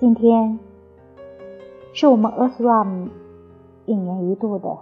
[0.00, 0.58] 今天
[1.92, 3.10] 是我们 Earthram
[3.84, 4.78] 一年一度的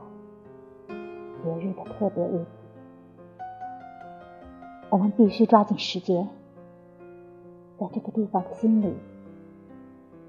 [1.42, 2.46] 节日的特别日子，
[4.90, 6.28] 我们必须抓紧时间，
[7.80, 8.94] 在这个地方的心里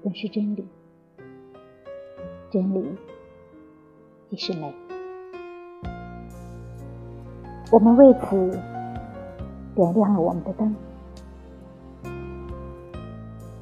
[0.02, 0.66] 认识真理，
[2.50, 2.84] 真理
[4.28, 4.74] 即是美。
[7.70, 8.60] 我们为此
[9.76, 10.74] 点亮了我们的灯。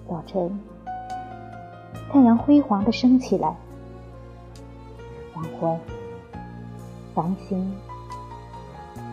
[0.08, 0.58] 早晨，
[2.10, 3.54] 太阳辉煌的升起来；
[5.34, 5.78] 黄昏，
[7.14, 7.72] 繁星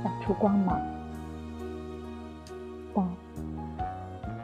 [0.04, 0.80] 放出光芒。
[2.94, 3.05] 但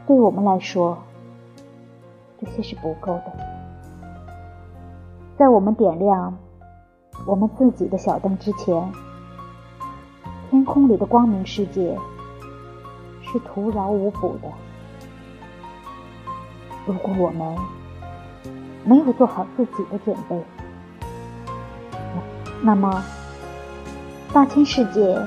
[0.05, 0.97] 对我们来说，
[2.39, 3.31] 这些是不够的。
[5.37, 6.37] 在我们点亮
[7.25, 8.91] 我们自己的小灯之前，
[10.49, 11.97] 天空里的光明世界
[13.21, 14.49] 是徒劳无补的。
[16.85, 17.57] 如果我们
[18.83, 20.43] 没有做好自己的准备，
[22.61, 23.03] 那么
[24.33, 25.19] 大千世界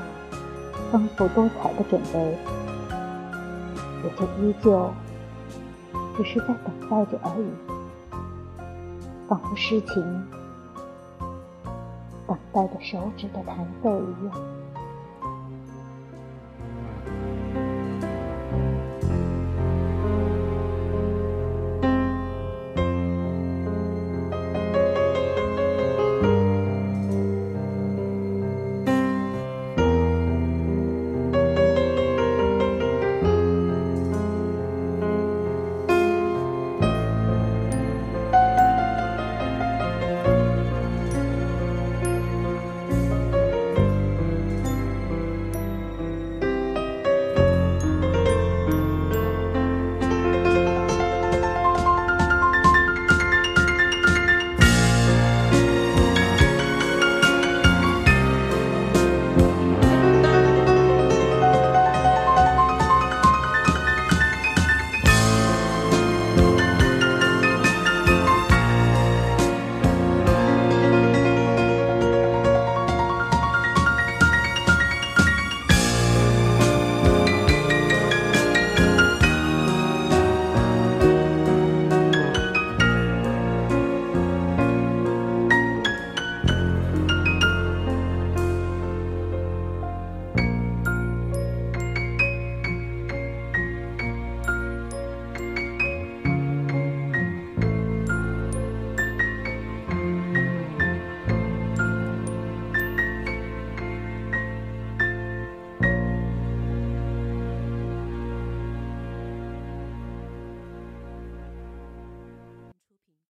[0.91, 2.39] 丰富多彩的准备
[4.03, 4.93] 也就依旧
[6.17, 7.49] 只是在等待着而已，
[9.29, 10.27] 仿佛诗情
[12.27, 14.54] 等待着手指的弹奏一样。